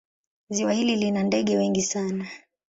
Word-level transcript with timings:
Ziwa 0.49 0.73
hili 0.73 0.95
lina 0.95 1.23
ndege 1.23 1.57
wengi 1.57 1.81
sana. 1.81 2.27